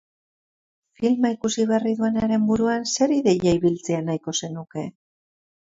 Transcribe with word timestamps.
Filma 1.01 1.31
ikusi 1.35 1.65
berri 1.73 1.93
duenaren 2.01 2.47
buruan 2.53 2.89
zer 2.95 3.15
ideia 3.19 3.55
ibiltzea 3.61 4.03
nahiko 4.09 4.37
zenuke? 4.43 4.89